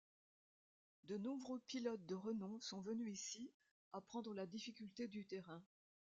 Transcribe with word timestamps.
De 1.03 1.19
nombreux 1.19 1.59
pilotes 1.67 2.07
de 2.07 2.15
renom 2.15 2.59
sont 2.59 2.81
venus 2.81 3.07
ici 3.13 3.51
apprendre 3.93 4.33
la 4.33 4.47
difficulté 4.47 5.07
du 5.07 5.27
terrain. 5.27 5.61